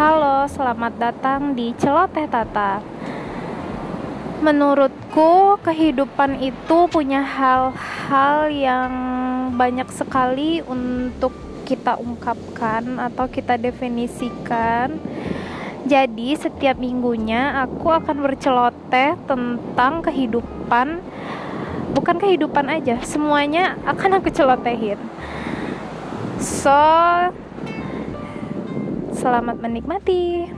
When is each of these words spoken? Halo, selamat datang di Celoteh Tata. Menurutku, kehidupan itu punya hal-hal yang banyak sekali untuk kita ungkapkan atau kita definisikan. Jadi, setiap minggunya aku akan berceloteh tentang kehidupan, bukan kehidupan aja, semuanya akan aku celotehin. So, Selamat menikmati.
Halo, 0.00 0.48
selamat 0.48 0.96
datang 0.96 1.52
di 1.52 1.76
Celoteh 1.76 2.24
Tata. 2.24 2.80
Menurutku, 4.40 5.60
kehidupan 5.60 6.40
itu 6.40 6.88
punya 6.88 7.20
hal-hal 7.20 8.48
yang 8.48 8.92
banyak 9.60 9.84
sekali 9.92 10.64
untuk 10.64 11.36
kita 11.68 12.00
ungkapkan 12.00 12.96
atau 12.96 13.28
kita 13.28 13.60
definisikan. 13.60 14.96
Jadi, 15.84 16.32
setiap 16.32 16.80
minggunya 16.80 17.60
aku 17.60 17.92
akan 17.92 18.24
berceloteh 18.24 19.20
tentang 19.28 20.00
kehidupan, 20.00 21.04
bukan 21.92 22.16
kehidupan 22.16 22.72
aja, 22.72 22.96
semuanya 23.04 23.76
akan 23.84 24.16
aku 24.16 24.32
celotehin. 24.32 24.96
So, 26.40 26.72
Selamat 29.20 29.60
menikmati. 29.60 30.48